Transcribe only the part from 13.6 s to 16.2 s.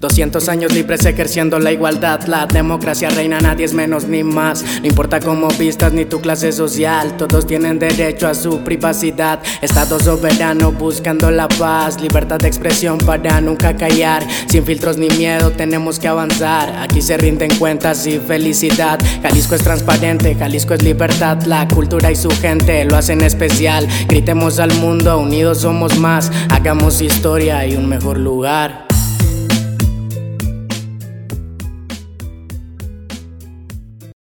callar. Sin filtros ni miedo tenemos que